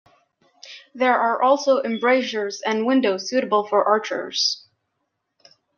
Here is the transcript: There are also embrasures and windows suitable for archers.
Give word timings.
There 0.95 1.15
are 1.15 1.43
also 1.43 1.83
embrasures 1.83 2.59
and 2.61 2.87
windows 2.87 3.29
suitable 3.29 3.67
for 3.67 3.85
archers. 3.85 4.65